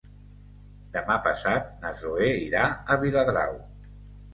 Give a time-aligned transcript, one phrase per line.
[0.95, 2.67] Demà passat na Zoè irà
[2.97, 3.67] a Viladrau.